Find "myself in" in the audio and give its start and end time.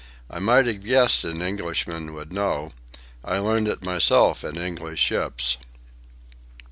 3.85-4.57